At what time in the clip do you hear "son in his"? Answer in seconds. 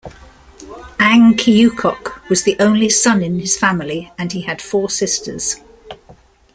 2.89-3.55